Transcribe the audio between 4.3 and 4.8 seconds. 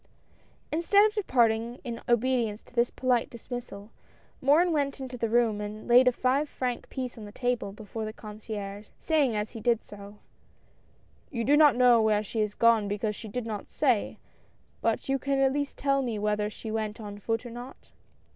Morin